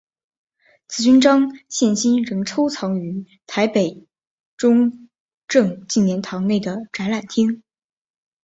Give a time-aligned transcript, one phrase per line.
[0.87, 4.07] 此勋章现今仍收藏于台北
[4.57, 5.07] 中
[5.47, 7.61] 正纪念堂内的展览厅。